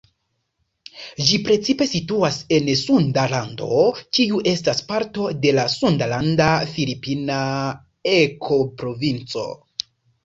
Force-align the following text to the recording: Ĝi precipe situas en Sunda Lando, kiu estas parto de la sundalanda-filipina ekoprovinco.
Ĝi 1.31 1.35
precipe 1.49 1.85
situas 1.89 2.39
en 2.57 2.71
Sunda 2.79 3.25
Lando, 3.33 3.83
kiu 4.19 4.41
estas 4.53 4.81
parto 4.93 5.29
de 5.45 5.53
la 5.61 5.67
sundalanda-filipina 5.77 7.39
ekoprovinco. 8.17 9.49